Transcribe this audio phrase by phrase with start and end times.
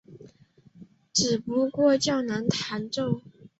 [1.13, 3.21] 只不过较难弹奏。